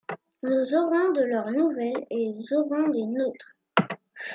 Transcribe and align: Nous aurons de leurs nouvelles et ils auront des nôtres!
Nous 0.41 0.73
aurons 0.73 1.11
de 1.11 1.21
leurs 1.23 1.51
nouvelles 1.51 2.07
et 2.09 2.17
ils 2.23 2.55
auront 2.55 2.89
des 2.89 3.05
nôtres! 3.05 3.55